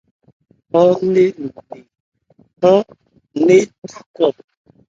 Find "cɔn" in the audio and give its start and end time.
4.15-4.33